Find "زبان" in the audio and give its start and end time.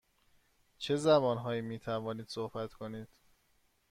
0.95-1.37